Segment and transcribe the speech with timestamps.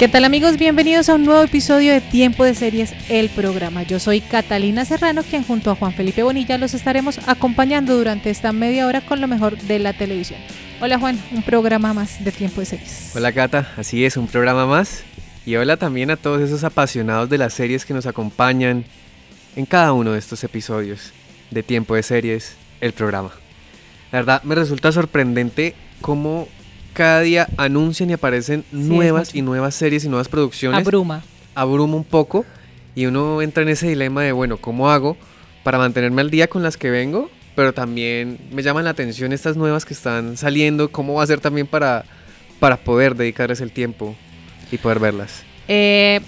[0.00, 0.56] ¿Qué tal amigos?
[0.56, 3.82] Bienvenidos a un nuevo episodio de Tiempo de Series, el programa.
[3.82, 8.50] Yo soy Catalina Serrano, quien junto a Juan Felipe Bonilla los estaremos acompañando durante esta
[8.52, 10.40] media hora con lo mejor de la televisión.
[10.80, 13.12] Hola Juan, un programa más de Tiempo de Series.
[13.14, 15.02] Hola Cata, así es, un programa más.
[15.44, 18.86] Y hola también a todos esos apasionados de las series que nos acompañan
[19.54, 21.12] en cada uno de estos episodios
[21.50, 23.32] de Tiempo de Series, el programa.
[24.12, 26.48] La verdad me resulta sorprendente cómo
[26.92, 30.80] cada día anuncian y aparecen nuevas y nuevas series y nuevas producciones.
[30.80, 31.22] Abruma.
[31.54, 32.44] Abruma un poco
[32.94, 35.16] y uno entra en ese dilema de, bueno, ¿cómo hago
[35.62, 37.30] para mantenerme al día con las que vengo?
[37.54, 40.90] Pero también me llaman la atención estas nuevas que están saliendo.
[40.90, 42.04] ¿Cómo va a ser también para,
[42.58, 44.14] para poder dedicarles el tiempo
[44.70, 45.42] y poder verlas?
[45.68, 46.20] Eh,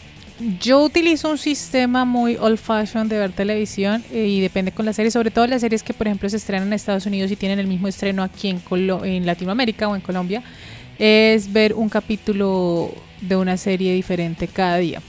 [0.59, 4.93] yo utilizo un sistema muy old fashion de ver televisión eh, y depende con la
[4.93, 7.59] serie, sobre todo las series que por ejemplo se estrenan en Estados Unidos y tienen
[7.59, 8.63] el mismo estreno aquí en,
[9.05, 10.43] en Latinoamérica o en Colombia,
[10.98, 15.01] es ver un capítulo de una serie diferente cada día.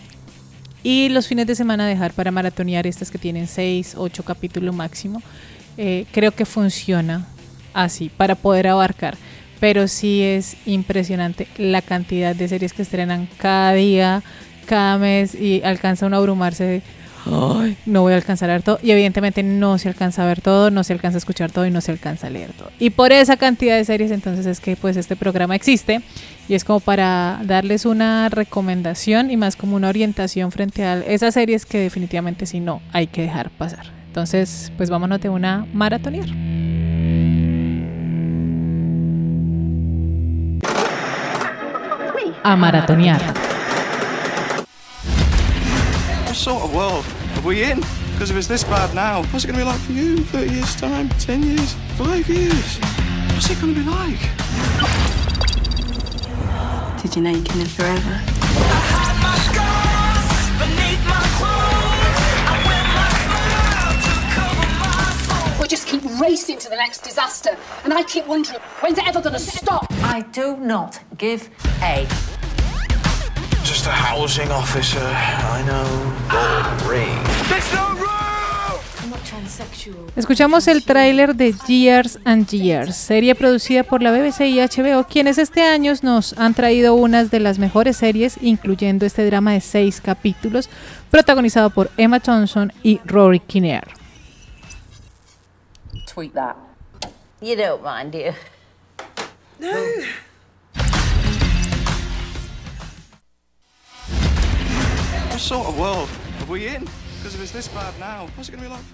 [0.83, 5.21] Y los fines de semana dejar para maratonear estas que tienen 6, 8 capítulos máximo.
[5.77, 7.25] Eh, creo que funciona
[7.73, 9.17] así para poder abarcar.
[9.61, 14.23] Pero sí es impresionante la cantidad de series que estrenan cada día
[14.63, 16.81] cada mes y alcanza uno a abrumarse
[17.25, 18.79] Ay, no voy a alcanzar a ver todo.
[18.81, 21.71] Y evidentemente no se alcanza a ver todo, no se alcanza a escuchar todo y
[21.71, 22.69] no se alcanza a leer todo.
[22.79, 26.01] Y por esa cantidad de series entonces es que pues este programa existe
[26.47, 31.33] y es como para darles una recomendación y más como una orientación frente a esas
[31.33, 33.85] series que definitivamente si no hay que dejar pasar.
[34.07, 36.27] Entonces pues vámonos de una maratonear.
[42.45, 43.21] A maratonear.
[46.33, 47.05] Sort of world
[47.37, 47.79] are we in?
[48.13, 50.23] Because if it's this bad now, what's it going to be like for you in
[50.23, 52.77] 30 years' time, 10 years, 5 years?
[53.33, 54.19] What's it going to be like?
[57.01, 58.21] Did you know you can live forever?
[65.61, 69.21] We just keep racing to the next disaster, and I keep wondering, when's it ever
[69.21, 69.85] going to stop?
[70.03, 71.49] I do not give
[71.81, 72.07] a
[73.83, 74.99] just a housing officer.
[75.01, 76.89] I know.
[76.89, 77.09] ring.
[80.15, 85.37] Escuchamos el tráiler de Years and Years, serie producida por la BBC y HBO, quienes
[85.37, 90.01] este año nos han traído unas de las mejores series, incluyendo este drama de seis
[90.01, 90.69] capítulos,
[91.11, 93.87] protagonizado por Emma Thompson y Rory Kinnear.
[96.13, 96.55] Tweet that.
[97.41, 98.33] You don't mind, do you?
[99.59, 99.69] No.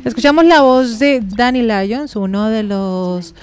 [0.06, 3.34] Escuchamos la voz de Danny Lyons, uno de los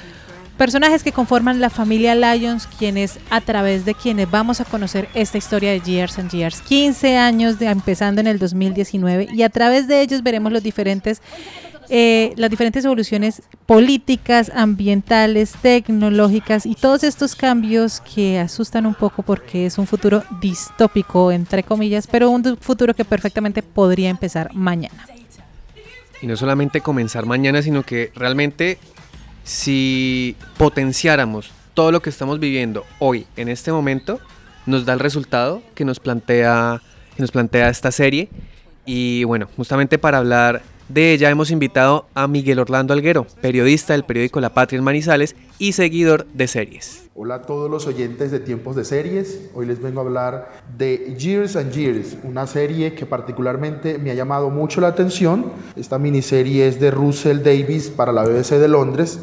[0.57, 5.37] personajes que conforman la familia Lyons, quienes a través de quienes vamos a conocer esta
[5.37, 9.87] historia de Years and Years, 15 años de, empezando en el 2019 y a través
[9.89, 11.21] de ellos veremos los diferentes
[11.89, 19.23] eh, las diferentes evoluciones políticas, ambientales, tecnológicas y todos estos cambios que asustan un poco
[19.23, 25.07] porque es un futuro distópico, entre comillas, pero un futuro que perfectamente podría empezar mañana.
[26.23, 28.79] Y no solamente comenzar mañana, sino que realmente
[29.45, 34.19] si potenciáramos todo lo que estamos viviendo hoy, en este momento,
[34.65, 36.81] nos da el resultado que nos plantea,
[37.15, 38.29] que nos plantea esta serie.
[38.85, 44.05] Y bueno, justamente para hablar de ella hemos invitado a Miguel Orlando Alguero, periodista del
[44.05, 47.09] periódico La Patria en Manizales y seguidor de series.
[47.15, 49.51] Hola a todos los oyentes de Tiempos de Series.
[49.55, 54.15] Hoy les vengo a hablar de Years and Years, una serie que particularmente me ha
[54.15, 55.47] llamado mucho la atención.
[55.77, 59.19] Esta miniserie es de Russell Davis para la BBC de Londres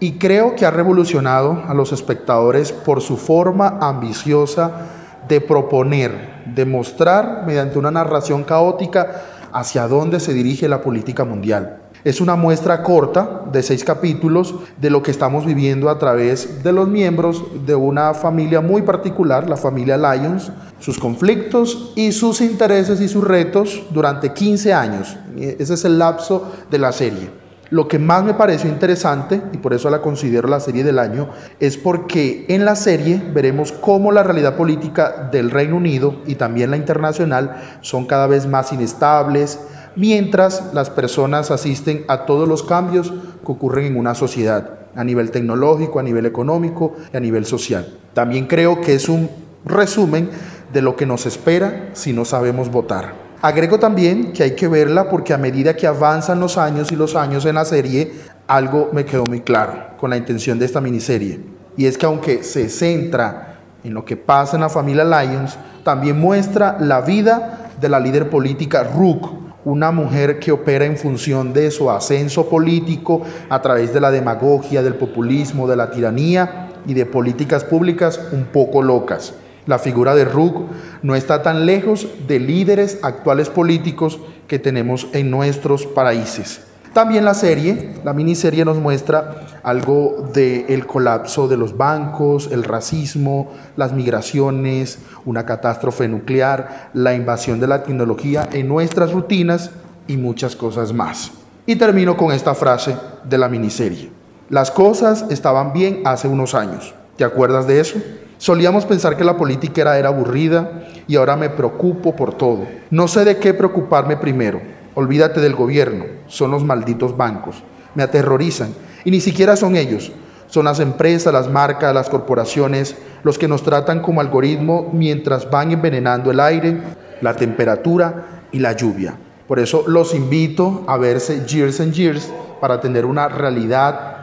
[0.00, 4.88] y creo que ha revolucionado a los espectadores por su forma ambiciosa
[5.26, 11.78] de proponer, de mostrar mediante una narración caótica hacia dónde se dirige la política mundial.
[12.04, 16.72] Es una muestra corta de seis capítulos de lo que estamos viviendo a través de
[16.72, 23.00] los miembros de una familia muy particular, la familia Lyons, sus conflictos y sus intereses
[23.00, 25.16] y sus retos durante 15 años.
[25.38, 27.45] Ese es el lapso de la serie.
[27.68, 31.30] Lo que más me pareció interesante, y por eso la considero la serie del año,
[31.58, 36.70] es porque en la serie veremos cómo la realidad política del Reino Unido y también
[36.70, 39.58] la internacional son cada vez más inestables,
[39.96, 45.32] mientras las personas asisten a todos los cambios que ocurren en una sociedad, a nivel
[45.32, 47.94] tecnológico, a nivel económico y a nivel social.
[48.14, 49.28] También creo que es un
[49.64, 50.30] resumen
[50.72, 53.25] de lo que nos espera si no sabemos votar.
[53.46, 57.14] Agrego también que hay que verla porque a medida que avanzan los años y los
[57.14, 58.10] años en la serie,
[58.48, 61.38] algo me quedó muy claro con la intención de esta miniserie.
[61.76, 66.18] Y es que aunque se centra en lo que pasa en la familia Lyons, también
[66.18, 69.28] muestra la vida de la líder política Rook,
[69.64, 74.82] una mujer que opera en función de su ascenso político a través de la demagogia,
[74.82, 79.34] del populismo, de la tiranía y de políticas públicas un poco locas.
[79.66, 80.66] La figura de Rook
[81.02, 86.60] no está tan lejos de líderes actuales políticos que tenemos en nuestros países.
[86.92, 93.52] También la serie, la miniserie nos muestra algo del colapso de los bancos, el racismo,
[93.76, 99.72] las migraciones, una catástrofe nuclear, la invasión de la tecnología en nuestras rutinas
[100.06, 101.32] y muchas cosas más.
[101.66, 104.10] Y termino con esta frase de la miniserie.
[104.48, 106.94] Las cosas estaban bien hace unos años.
[107.16, 107.98] ¿Te acuerdas de eso?
[108.46, 112.64] Solíamos pensar que la política era, era aburrida y ahora me preocupo por todo.
[112.90, 114.60] No sé de qué preocuparme primero.
[114.94, 117.64] Olvídate del gobierno, son los malditos bancos.
[117.96, 118.72] Me aterrorizan
[119.04, 120.12] y ni siquiera son ellos.
[120.46, 122.94] Son las empresas, las marcas, las corporaciones,
[123.24, 126.80] los que nos tratan como algoritmo mientras van envenenando el aire,
[127.22, 129.16] la temperatura y la lluvia.
[129.48, 134.15] Por eso los invito a verse Years and Years para tener una realidad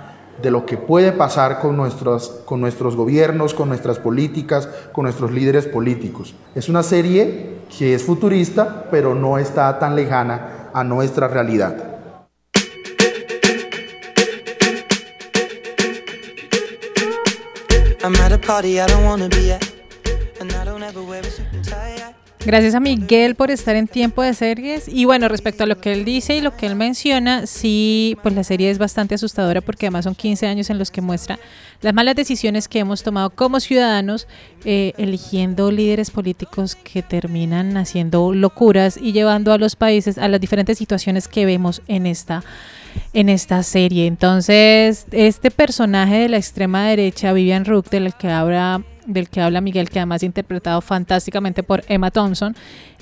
[0.44, 5.32] de lo que puede pasar con nuestros, con nuestros gobiernos, con nuestras políticas, con nuestros
[5.32, 6.36] líderes políticos.
[6.54, 11.92] Es una serie que es futurista, pero no está tan lejana a nuestra realidad.
[22.46, 24.90] Gracias a Miguel por estar en tiempo de series.
[24.90, 28.36] Y bueno, respecto a lo que él dice y lo que él menciona, sí, pues
[28.36, 31.40] la serie es bastante asustadora porque además son 15 años en los que muestra
[31.82, 34.28] las malas decisiones que hemos tomado como ciudadanos,
[34.66, 40.42] eh, eligiendo líderes políticos que terminan haciendo locuras y llevando a los países a las
[40.42, 42.44] diferentes situaciones que vemos en esta
[43.14, 44.06] en esta serie.
[44.06, 49.62] Entonces, este personaje de la extrema derecha, Vivian Rook, del que habla del que habla
[49.62, 52.56] Miguel, que además interpretado fantásticamente por Emma Thompson,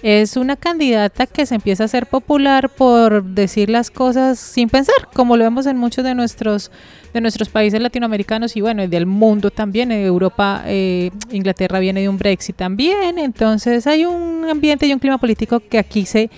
[0.03, 5.09] es una candidata que se empieza a hacer popular por decir las cosas sin pensar,
[5.13, 6.71] como lo vemos en muchos de nuestros
[7.13, 9.91] de nuestros países latinoamericanos y bueno, y del mundo también.
[9.91, 14.99] En Europa, eh, Inglaterra viene de un Brexit también, entonces hay un ambiente y un
[14.99, 16.29] clima político que aquí se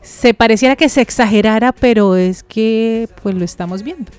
[0.00, 4.10] se pareciera que se exagerara, pero es que pues lo estamos viendo.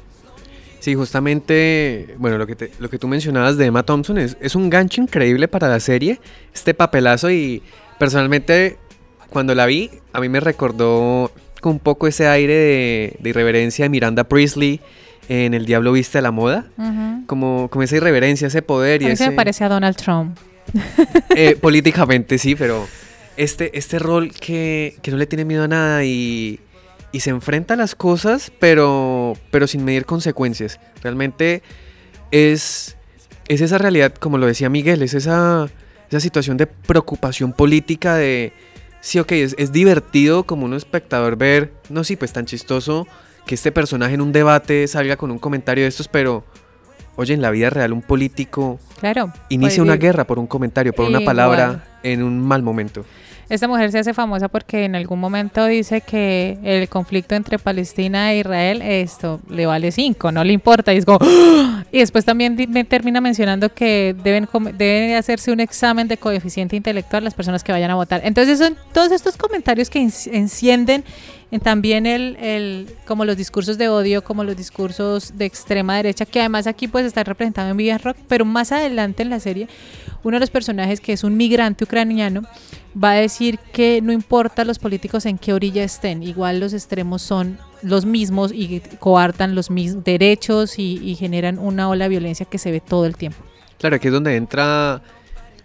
[0.90, 4.56] Sí, justamente, bueno, lo que, te, lo que tú mencionabas de Emma Thompson es, es
[4.56, 6.20] un gancho increíble para la serie,
[6.52, 7.62] este papelazo y
[8.00, 8.80] personalmente
[9.30, 11.32] cuando la vi a mí me recordó
[11.62, 12.56] con un poco ese aire
[13.20, 14.82] de, irreverencia de Miranda Priestley
[15.28, 16.66] en El Diablo Viste a la Moda,
[17.28, 19.04] como, como esa irreverencia, ese poder.
[19.04, 20.40] A y ese, me parece a Donald Trump.
[21.36, 22.88] Eh, políticamente sí, pero
[23.38, 26.60] este, este rol que, que no le tiene miedo a nada y
[27.12, 30.80] y se enfrenta a las cosas, pero, pero sin medir consecuencias.
[31.02, 31.64] Realmente
[32.32, 32.98] es,
[33.48, 35.70] es esa realidad, como lo decía Miguel, es esa,
[36.10, 38.54] esa situación de preocupación política de,
[39.02, 43.08] sí, ok, es, es divertido como un espectador ver, no, sí, pues tan chistoso
[43.46, 46.44] que este personaje en un debate salga con un comentario de estos, pero...
[47.16, 51.06] Oye, en la vida real un político claro, inicia una guerra por un comentario, por
[51.06, 53.04] una palabra en un mal momento.
[53.50, 58.32] Esta mujer se hace famosa porque en algún momento dice que el conflicto entre Palestina
[58.32, 60.94] e Israel, esto le vale cinco, no le importa.
[60.94, 61.84] Y, ¡Ah!
[61.92, 62.56] y después también
[62.88, 67.90] termina mencionando que deben, deben hacerse un examen de coeficiente intelectual las personas que vayan
[67.90, 68.22] a votar.
[68.24, 71.04] Entonces son todos estos comentarios que encienden
[71.58, 76.40] también el, el, como los discursos de odio, como los discursos de extrema derecha, que
[76.40, 79.68] además aquí pues está representado en Vivian Rock, pero más adelante en la serie,
[80.24, 82.44] uno de los personajes que es un migrante ucraniano,
[82.96, 87.22] va a decir que no importa los políticos en qué orilla estén, igual los extremos
[87.22, 92.58] son los mismos y coartan los mismos derechos y, generan una ola de violencia que
[92.58, 93.40] se ve todo el tiempo.
[93.78, 95.02] Claro, aquí es donde entra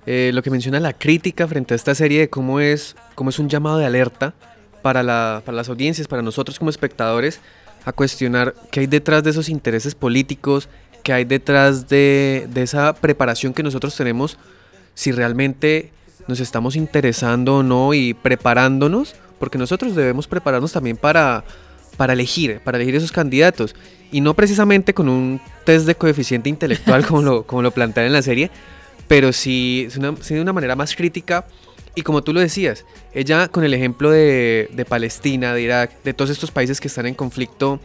[0.07, 3.38] eh, lo que menciona la crítica frente a esta serie de cómo es, cómo es
[3.38, 4.35] un llamado de alerta
[4.83, 7.40] para, la, para las audiencias, para nosotros como espectadores,
[7.85, 10.69] a cuestionar qué hay detrás de esos intereses políticos,
[11.02, 14.38] qué hay detrás de, de esa preparación que nosotros tenemos,
[14.95, 15.90] si realmente
[16.26, 21.44] nos estamos interesando o no y preparándonos, porque nosotros debemos prepararnos también para,
[21.97, 23.75] para elegir, para elegir esos candidatos.
[24.11, 28.12] Y no precisamente con un test de coeficiente intelectual como lo, como lo plantean en
[28.12, 28.50] la serie,
[29.09, 29.88] pero sí,
[30.21, 31.47] sí de una manera más crítica.
[31.97, 36.12] Y como tú lo decías, ella con el ejemplo de, de Palestina, de Irak, de
[36.12, 37.80] todos estos países que están en conflicto,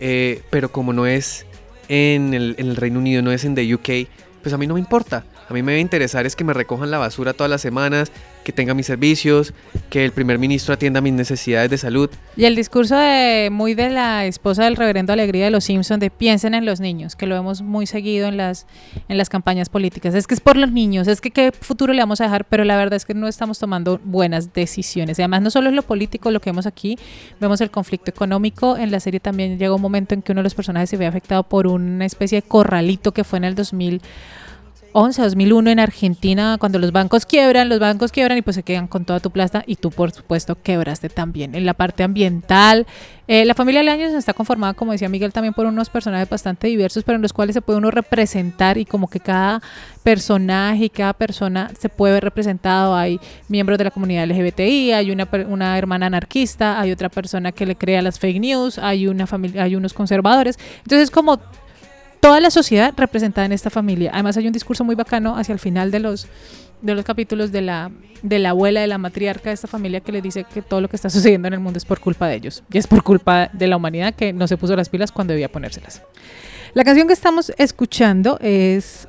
[0.00, 1.46] eh, pero como no es
[1.88, 4.08] en el, en el Reino Unido, no es en the UK,
[4.42, 5.24] pues a mí no me importa.
[5.48, 8.10] A mí me debe interesar es que me recojan la basura todas las semanas,
[8.46, 9.52] que tenga mis servicios,
[9.90, 12.08] que el primer ministro atienda mis necesidades de salud.
[12.36, 16.10] Y el discurso de muy de la esposa del reverendo Alegría de los Simpson de
[16.10, 18.68] piensen en los niños, que lo vemos muy seguido en las
[19.08, 20.14] en las campañas políticas.
[20.14, 22.62] Es que es por los niños, es que qué futuro le vamos a dejar, pero
[22.62, 25.18] la verdad es que no estamos tomando buenas decisiones.
[25.18, 26.96] Y además no solo es lo político lo que vemos aquí,
[27.40, 28.76] vemos el conflicto económico.
[28.76, 31.06] En la serie también llega un momento en que uno de los personajes se ve
[31.06, 34.00] afectado por una especie de corralito que fue en el 2000
[34.96, 38.86] 2011, 2001 en Argentina, cuando los bancos quiebran, los bancos quiebran y pues se quedan
[38.86, 41.54] con toda tu plata y tú por supuesto quebraste también.
[41.54, 42.86] En la parte ambiental,
[43.28, 47.04] eh, la familia Leaños está conformada, como decía Miguel, también por unos personajes bastante diversos,
[47.04, 49.60] pero en los cuales se puede uno representar y como que cada
[50.02, 52.96] personaje y cada persona se puede ver representado.
[52.96, 57.66] Hay miembros de la comunidad LGBTI, hay una, una hermana anarquista, hay otra persona que
[57.66, 60.58] le crea las fake news, hay una familia, hay unos conservadores.
[60.84, 61.38] Entonces como
[62.26, 64.10] toda la sociedad representada en esta familia.
[64.12, 66.26] Además hay un discurso muy bacano hacia el final de los
[66.82, 70.10] de los capítulos de la de la abuela de la matriarca de esta familia que
[70.10, 72.34] le dice que todo lo que está sucediendo en el mundo es por culpa de
[72.34, 75.34] ellos y es por culpa de la humanidad que no se puso las pilas cuando
[75.34, 76.02] debía ponérselas.
[76.74, 79.06] La canción que estamos escuchando es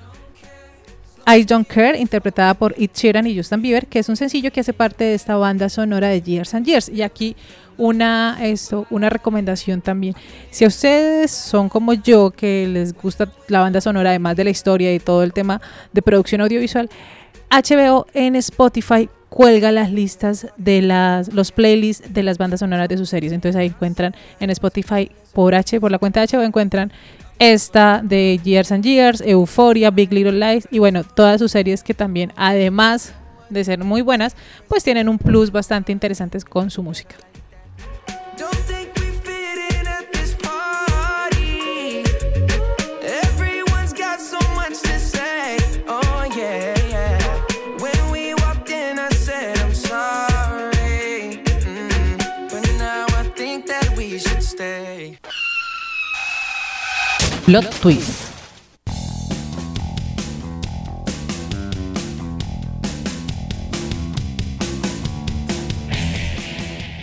[1.28, 4.62] I Don't Care, interpretada por Ed Sheeran y Justin Bieber, que es un sencillo que
[4.62, 6.88] hace parte de esta banda sonora de Years and Years.
[6.88, 7.36] Y aquí
[7.78, 10.16] una, esto, una recomendación también.
[10.52, 14.50] Si a ustedes son como yo, que les gusta la banda sonora, además de la
[14.52, 16.90] historia y todo el tema de producción audiovisual,
[17.50, 22.98] HBO en Spotify cuelga las listas de las, los playlists de las bandas sonoras de
[22.98, 23.34] sus series.
[23.34, 26.92] Entonces ahí encuentran en Spotify por H, por la cuenta de HBO encuentran
[27.40, 31.94] esta de Years and Years, Euphoria, Big Little Lies y bueno, todas sus series que
[31.94, 33.14] también además
[33.50, 34.36] de ser muy buenas,
[34.68, 37.16] pues tienen un plus bastante interesante con su música.
[57.48, 58.24] Plot Twist.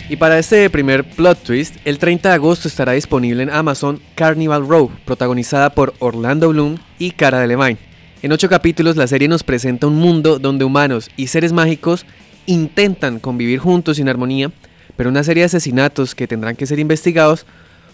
[0.07, 4.67] Y para este primer plot twist, el 30 de agosto estará disponible en Amazon Carnival
[4.67, 7.79] Row, protagonizada por Orlando Bloom y Cara Delevingne.
[8.21, 12.05] En ocho capítulos la serie nos presenta un mundo donde humanos y seres mágicos
[12.45, 14.51] intentan convivir juntos en armonía,
[14.95, 17.47] pero una serie de asesinatos que tendrán que ser investigados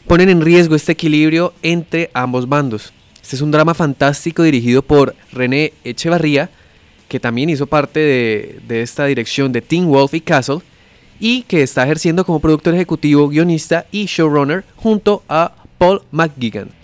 [0.08, 2.94] ponen en riesgo este equilibrio entre ambos bandos.
[3.22, 6.50] Este es un drama fantástico dirigido por René Echevarría,
[7.08, 10.60] que también hizo parte de, esta dirección de Teen Wolf y Castle,
[11.20, 16.81] y que está ejerciendo como productor ejecutivo, guionista y showrunner junto a Paul McGuigan.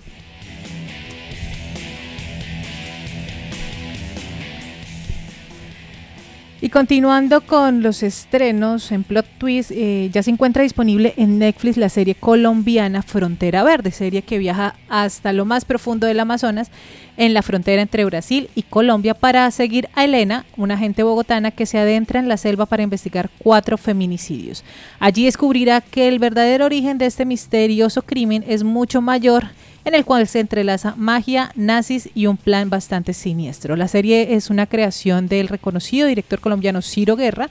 [6.59, 11.77] Y continuando con los estrenos en Plot Twist, eh, ya se encuentra disponible en Netflix
[11.77, 16.71] la serie colombiana Frontera Verde, serie que viaja hasta lo más profundo del Amazonas,
[17.15, 21.67] en la frontera entre Brasil y Colombia, para seguir a Elena, una agente bogotana que
[21.67, 24.63] se adentra en la selva para investigar cuatro feminicidios.
[24.99, 29.45] Allí descubrirá que el verdadero origen de este misterioso crimen es mucho mayor
[29.87, 33.77] en el cual se entrelaza magia, nazis y un plan bastante siniestro.
[33.77, 37.49] La serie es una creación del reconocido director colombiano Ciro Guerra,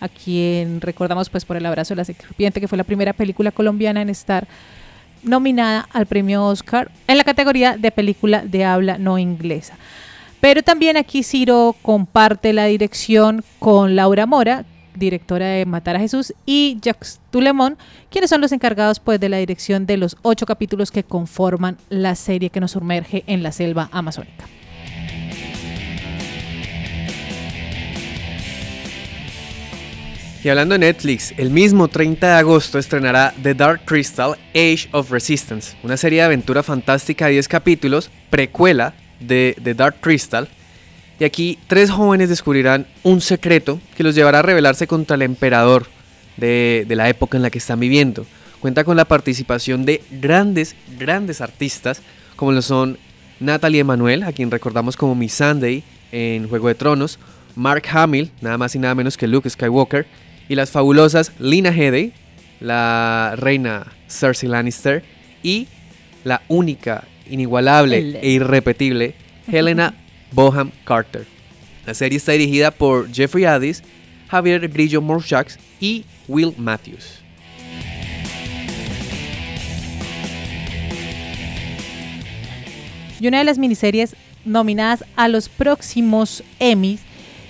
[0.00, 3.50] a quien recordamos pues por El abrazo de la serpiente, que fue la primera película
[3.50, 4.48] colombiana en estar
[5.22, 9.76] nominada al premio Oscar en la categoría de película de habla no inglesa.
[10.40, 14.64] Pero también aquí Ciro comparte la dirección con Laura Mora,
[14.94, 17.76] directora de Matar a Jesús, y Jacques Tulemón,
[18.10, 22.14] quienes son los encargados pues, de la dirección de los ocho capítulos que conforman la
[22.14, 24.46] serie que nos sumerge en la selva amazónica.
[30.44, 35.10] Y hablando de Netflix, el mismo 30 de agosto estrenará The Dark Crystal Age of
[35.10, 40.46] Resistance, una serie de aventura fantástica de 10 capítulos, precuela de The Dark Crystal,
[41.18, 45.86] y aquí tres jóvenes descubrirán un secreto que los llevará a rebelarse contra el emperador
[46.36, 48.26] de, la época en la que están viviendo.
[48.60, 52.02] Cuenta con la participación de grandes, grandes artistas
[52.36, 52.98] como lo son
[53.38, 57.18] Natalie Emanuel, a quien recordamos como Miss Sunday en Juego de Tronos,
[57.54, 60.06] Mark Hamill, nada más y nada menos que Luke Skywalker,
[60.48, 62.12] y las fabulosas Lina Headey,
[62.60, 65.04] la reina Cersei Lannister
[65.42, 65.68] y
[66.24, 69.14] la única, inigualable e irrepetible
[69.50, 69.94] Helena
[70.34, 71.26] Boham Carter.
[71.86, 73.82] La serie está dirigida por Jeffrey Addis,
[74.28, 77.20] Javier Grillo Morshax y Will Matthews.
[83.20, 87.00] Y una de las miniseries nominadas a los próximos Emmys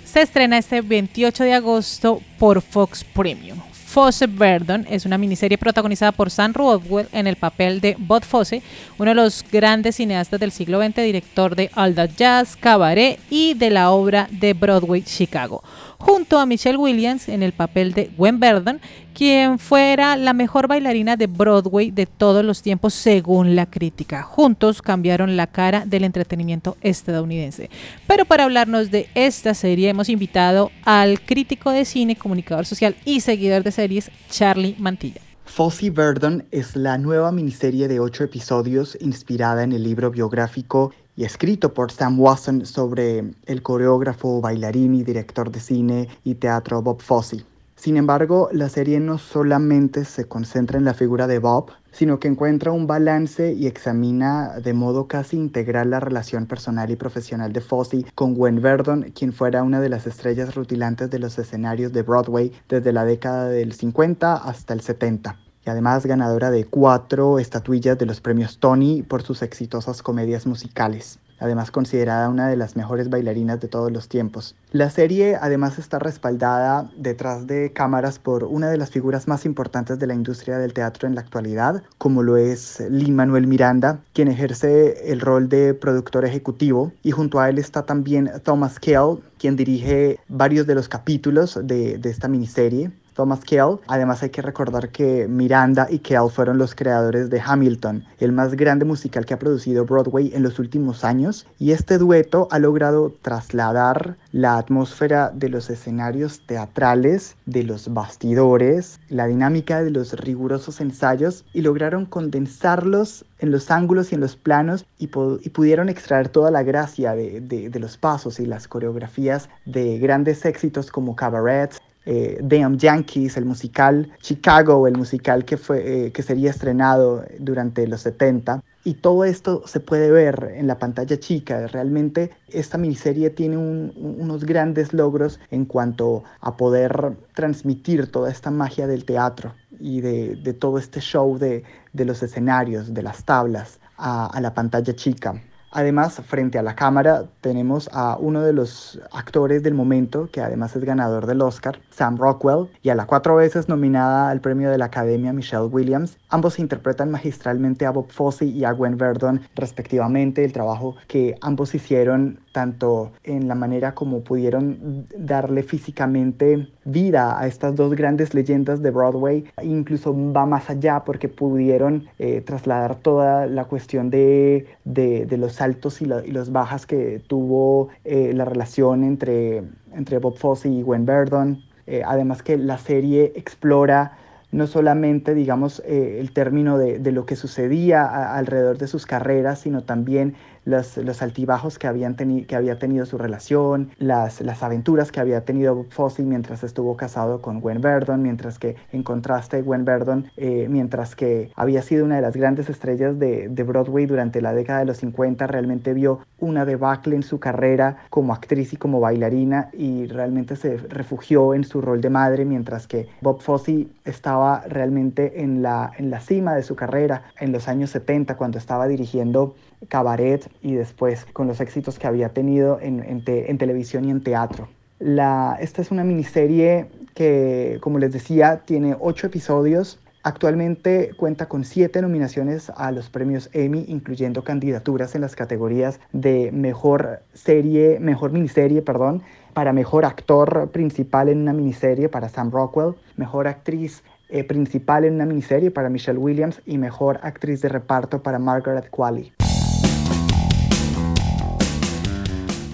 [0.05, 3.59] se estrena este 28 de agosto por Fox Premium.
[3.95, 8.61] Fosse Verdon es una miniserie protagonizada por Sam Rockwell en el papel de Bud Fosse,
[8.99, 13.55] uno de los grandes cineastas del siglo XX, director de All That Jazz, Cabaret y
[13.55, 15.63] de la obra de Broadway Chicago,
[16.05, 18.79] junto a Michelle Williams en el papel de Gwen Verdon,
[19.15, 24.23] quien fuera la mejor bailarina de Broadway de todos los tiempos según la crítica.
[24.23, 27.71] Juntos cambiaron la cara del entretenimiento estadounidense.
[28.07, 33.21] Pero para hablarnos de esta serie hemos invitado al crítico de cine, comunicador social y
[33.21, 35.23] seguidor de series, Charlie Mantilla.
[35.47, 41.25] Fosse Verdon es la nueva miniserie de ocho episodios inspirada en el libro biográfico y
[41.25, 47.01] escrito por Sam Wasson sobre el coreógrafo, bailarín y director de cine y teatro Bob
[47.01, 47.45] Fosse.
[47.77, 52.29] Sin embargo, la serie no solamente se concentra en la figura de Bob, sino que
[52.29, 57.61] encuentra un balance y examina de modo casi integral la relación personal y profesional de
[57.61, 62.03] Fosse con Gwen Verdon, quien fuera una de las estrellas rutilantes de los escenarios de
[62.03, 67.99] Broadway desde la década del 50 hasta el 70 y además ganadora de cuatro estatuillas
[67.99, 71.19] de los premios Tony por sus exitosas comedias musicales.
[71.41, 74.55] Además considerada una de las mejores bailarinas de todos los tiempos.
[74.71, 79.99] La serie además está respaldada detrás de cámaras por una de las figuras más importantes
[79.99, 84.29] de la industria del teatro en la actualidad, como lo es Lin Manuel Miranda, quien
[84.29, 89.57] ejerce el rol de productor ejecutivo, y junto a él está también Thomas Kell, quien
[89.57, 92.93] dirige varios de los capítulos de, de esta miniserie.
[93.15, 93.79] Thomas Kell.
[93.87, 98.55] Además hay que recordar que Miranda y Kell fueron los creadores de Hamilton, el más
[98.55, 103.15] grande musical que ha producido Broadway en los últimos años, y este dueto ha logrado
[103.23, 110.81] trasladar la atmósfera de los escenarios teatrales, de los bastidores, la dinámica de los rigurosos
[110.81, 116.29] ensayos y lograron condensarlos en los ángulos y en los planos y, y pudieron extraer
[116.29, 121.15] toda la gracia de, de, de los pasos y las coreografías de grandes éxitos como
[121.15, 127.25] Cabaret, eh, Damn Yankees, el musical Chicago, el musical que, fue, eh, que sería estrenado
[127.39, 128.63] durante los 70.
[128.85, 131.67] Y todo esto se puede ver en la pantalla chica.
[131.69, 138.51] Realmente esta miniserie tiene un, unos grandes logros en cuanto a poder transmitir toda esta
[138.51, 141.65] magia del teatro y de, todo este show de,
[141.95, 145.41] de, los escenarios, de las tablas, a la pantalla chica.
[145.77, 150.77] Además, frente a la cámara tenemos a uno de los actores del momento, que además
[150.77, 154.79] es ganador del Oscar, Sam Rockwell, y a la cuatro veces nominada al premio de
[154.79, 156.17] la Academia Michelle Williams.
[156.29, 161.75] Ambos interpretan magistralmente a Bob Fosse y a Gwen Verdon, respectivamente, el trabajo que ambos
[161.75, 168.81] hicieron tanto en la manera como pudieron darle físicamente vida a estas dos grandes leyendas
[168.81, 175.37] de Broadway, incluso va más allá porque pudieron eh, trasladar toda la cuestión de, de,
[175.37, 180.83] los altos y, los bajas que tuvo eh, la relación entre, entre Bob Fosse y
[180.83, 181.61] Gwen Verdon.
[181.89, 184.17] Eh, además que la serie explora
[184.53, 190.37] no solamente, digamos, el término de, lo que sucedía alrededor de sus carreras, sino también
[190.65, 196.13] los, altibajos que, habían que había tenido su relación, las, aventuras que había tenido Bob
[196.19, 201.51] mientras estuvo casado con Gwen Verdon, mientras que en contraste Gwen Verdon, eh, mientras que
[201.57, 204.99] había sido una de las grandes estrellas de, de, Broadway durante la década de los
[204.99, 210.57] 50, realmente vio una debacle en su carrera como actriz y como bailarina y realmente
[210.57, 215.93] se refugió en su rol de madre, mientras que Bob Fosse estaba realmente en la,
[215.97, 219.55] en la cima de su carrera en los años 70 cuando estaba dirigiendo
[219.89, 224.11] Cabaret y después con los éxitos que había tenido en, en, te, en televisión y
[224.11, 224.69] en teatro.
[224.99, 229.99] La, esta es una miniserie que, como les decía, tiene ocho episodios.
[230.23, 236.51] Actualmente cuenta con siete nominaciones a los premios Emmy, incluyendo candidaturas en las categorías de
[236.51, 242.95] mejor serie, mejor miniserie, perdón, para mejor actor principal en una miniserie para Sam Rockwell,
[243.17, 248.23] mejor actriz eh, principal en una miniserie para Michelle Williams y mejor actriz de reparto
[248.23, 249.33] para Margaret Qualley.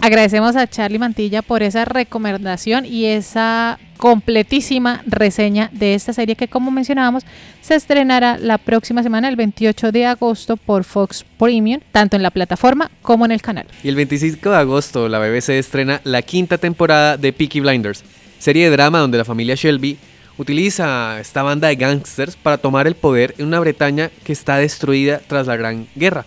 [0.03, 6.49] Agradecemos a Charlie Mantilla por esa recomendación y esa completísima reseña de esta serie que
[6.49, 7.25] como mencionábamos
[7.61, 12.31] se estrenará la próxima semana el 28 de agosto por Fox Premium, tanto en la
[12.31, 13.67] plataforma como en el canal.
[13.85, 18.03] Y el 25 de agosto la BBC estrena la quinta temporada de Peaky Blinders,
[18.39, 19.99] serie de drama donde la familia Shelby,
[20.39, 25.21] utiliza esta banda de gángsters para tomar el poder en una Bretaña que está destruida
[25.27, 26.25] tras la Gran Guerra.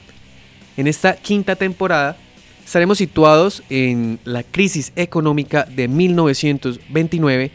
[0.77, 2.17] En esta quinta temporada
[2.65, 7.51] estaremos situados en la crisis económica de 1929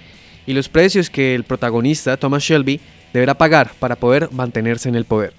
[0.47, 2.81] y los precios que el protagonista Thomas Shelby
[3.12, 5.35] deberá pagar para poder mantenerse en el poder.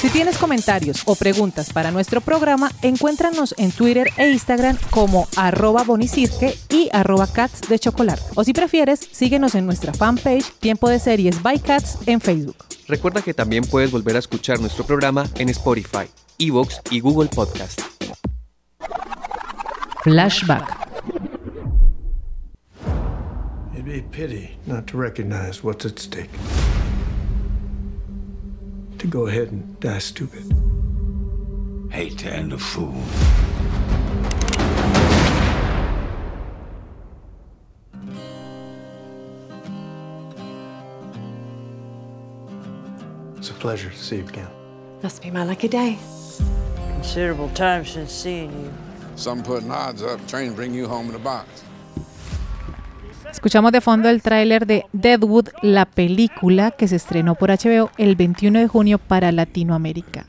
[0.00, 5.84] Si tienes comentarios o preguntas para nuestro programa, encuéntranos en Twitter e Instagram como arroba
[5.84, 8.22] bonicirque y arroba cats de chocolate.
[8.34, 12.56] O si prefieres, síguenos en nuestra fanpage Tiempo de Series by Cats en Facebook.
[12.86, 16.06] Recuerda que también puedes volver a escuchar nuestro programa en Spotify,
[16.38, 17.95] Evox y Google Podcast.
[20.06, 20.86] Flashback.
[23.72, 26.30] It'd be a pity not to recognize what's at stake.
[28.98, 30.44] To go ahead and die stupid.
[31.90, 32.94] Hate to end a fool.
[43.38, 44.46] It's a pleasure to see you again.
[45.02, 45.98] Must be my lucky day.
[46.92, 48.85] Considerable time since seeing you.
[49.16, 51.64] Some putting odds up, train bring you home in a box.
[53.30, 58.16] Escuchamos de fondo el tráiler de Deadwood, la película que se estrenó por HBO el
[58.16, 60.26] 21 de junio para Latinoamérica.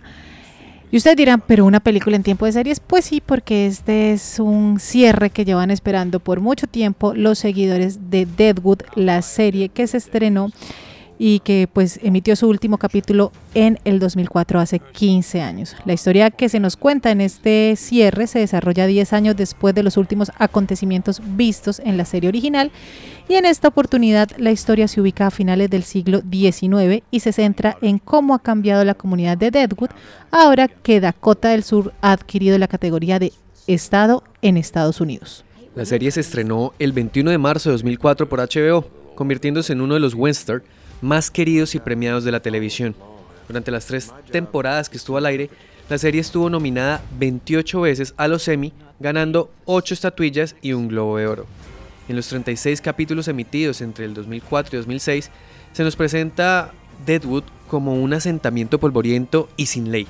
[0.90, 4.40] Y ustedes dirán, pero una película en tiempo de series, pues sí, porque este es
[4.40, 9.86] un cierre que llevan esperando por mucho tiempo los seguidores de Deadwood, la serie que
[9.88, 10.50] se estrenó
[11.20, 15.76] y que pues emitió su último capítulo en el 2004, hace 15 años.
[15.86, 19.84] La historia que se nos cuenta en este cierre se desarrolla 10 años después de
[19.84, 22.72] los últimos acontecimientos vistos en la serie original
[23.30, 27.34] y en esta oportunidad la historia se ubica a finales del siglo XIX y se
[27.34, 29.90] centra en cómo ha cambiado la comunidad de Deadwood
[30.32, 33.34] ahora que Dakota del Sur ha adquirido la categoría de
[33.66, 35.44] Estado en Estados Unidos.
[35.76, 39.96] La serie se estrenó el 21 de marzo de 2004 por HBO, convirtiéndose en uno
[39.96, 40.64] de los western
[41.02, 42.96] más queridos y premiados de la televisión.
[43.48, 45.50] Durante las tres temporadas que estuvo al aire,
[45.90, 51.18] la serie estuvo nominada 28 veces a los Emmy, ganando 8 estatuillas y un Globo
[51.18, 51.46] de Oro.
[52.10, 55.32] En los 36 capítulos emitidos entre el 2004 y 2006,
[55.72, 56.72] se nos presenta
[57.06, 60.08] Deadwood como un asentamiento polvoriento y sin ley,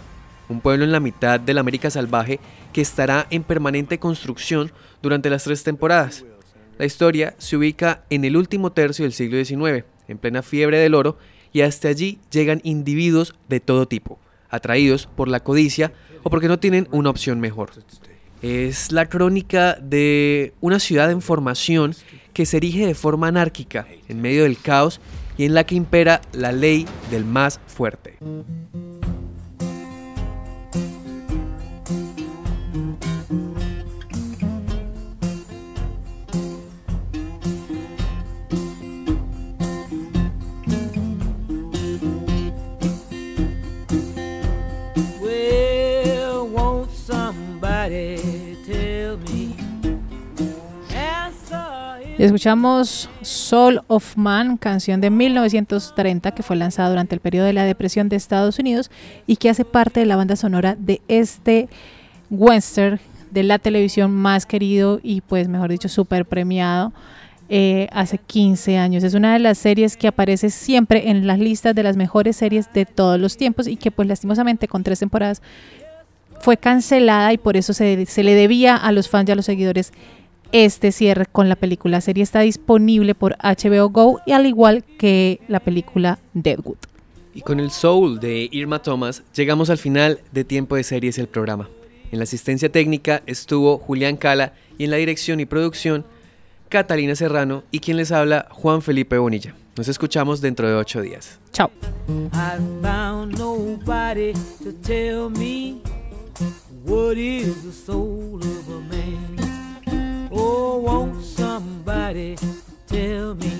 [0.49, 2.39] un pueblo en la mitad de la América salvaje
[2.71, 4.71] que estará en permanente construcción
[5.01, 6.23] durante las tres temporadas.
[6.77, 10.93] La historia se ubica en el último tercio del siglo XIX, en plena fiebre del
[10.93, 11.17] oro,
[11.53, 15.93] y hasta allí llegan individuos de todo tipo, atraídos por la codicia
[16.23, 17.71] o porque no tienen una opción mejor.
[18.41, 21.95] Es la crónica de una ciudad en formación
[22.33, 25.01] que se erige de forma anárquica en medio del caos
[25.37, 28.17] y en la que impera la ley del más fuerte.
[52.25, 57.63] Escuchamos Soul of Man, canción de 1930 que fue lanzada durante el periodo de la
[57.63, 58.89] depresión de Estados Unidos
[59.27, 61.69] y que hace parte de la banda sonora de este
[62.29, 62.99] western
[63.29, 66.91] de la televisión más querido y pues mejor dicho súper premiado
[67.49, 69.03] eh, hace 15 años.
[69.03, 72.73] Es una de las series que aparece siempre en las listas de las mejores series
[72.73, 75.41] de todos los tiempos y que pues lastimosamente con tres temporadas
[76.39, 79.45] fue cancelada y por eso se, se le debía a los fans y a los
[79.45, 79.93] seguidores
[80.51, 81.97] este cierre con la película.
[81.97, 86.77] La serie está disponible por HBO Go y al igual que la película Deadwood.
[87.33, 91.27] Y con el soul de Irma Thomas llegamos al final de Tiempo de Series el
[91.27, 91.69] programa.
[92.11, 96.05] En la asistencia técnica estuvo Julián Cala y en la dirección y producción
[96.69, 99.55] Catalina Serrano y quien les habla Juan Felipe Bonilla.
[99.75, 101.39] Nos escuchamos dentro de ocho días.
[101.51, 101.69] Chao.
[106.87, 108.39] What is the soul
[112.87, 113.51] tell me?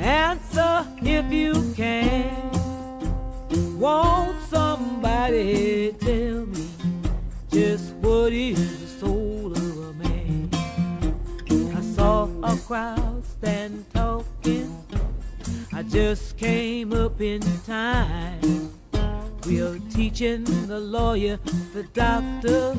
[0.00, 2.52] Answer if you can.
[3.78, 6.68] Won't somebody tell me
[7.50, 10.50] just what is the soul of a man?
[11.76, 14.70] I saw a crowd stand talking.
[15.72, 18.70] I just came up in time.
[19.44, 21.38] We're teaching the lawyer,
[21.74, 22.74] the doctor.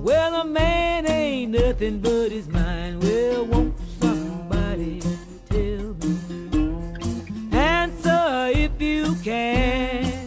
[0.00, 3.02] Well, a man ain't nothing but his mind.
[3.02, 5.00] Well, won't somebody
[5.50, 7.50] tell me?
[7.52, 10.17] Answer if you can.